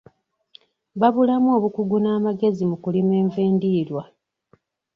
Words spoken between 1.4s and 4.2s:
obukugu n'amagezi mu kulima enva endiirwa.